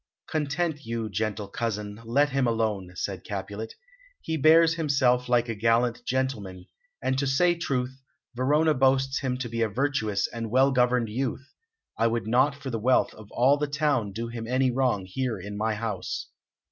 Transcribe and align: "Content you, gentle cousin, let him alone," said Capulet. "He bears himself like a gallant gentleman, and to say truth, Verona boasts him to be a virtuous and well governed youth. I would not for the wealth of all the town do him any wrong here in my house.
"Content 0.25 0.83
you, 0.83 1.09
gentle 1.11 1.47
cousin, 1.47 2.01
let 2.03 2.29
him 2.29 2.47
alone," 2.47 2.91
said 2.95 3.23
Capulet. 3.23 3.75
"He 4.19 4.35
bears 4.35 4.73
himself 4.73 5.29
like 5.29 5.47
a 5.47 5.53
gallant 5.53 6.03
gentleman, 6.05 6.65
and 7.03 7.19
to 7.19 7.27
say 7.27 7.53
truth, 7.53 8.01
Verona 8.33 8.73
boasts 8.73 9.19
him 9.19 9.37
to 9.37 9.47
be 9.47 9.61
a 9.61 9.69
virtuous 9.69 10.25
and 10.27 10.49
well 10.49 10.71
governed 10.71 11.09
youth. 11.09 11.53
I 11.99 12.07
would 12.07 12.25
not 12.25 12.55
for 12.55 12.71
the 12.71 12.79
wealth 12.79 13.13
of 13.13 13.29
all 13.29 13.57
the 13.57 13.67
town 13.67 14.11
do 14.11 14.27
him 14.27 14.47
any 14.47 14.71
wrong 14.71 15.05
here 15.05 15.37
in 15.39 15.55
my 15.55 15.75
house. 15.75 16.29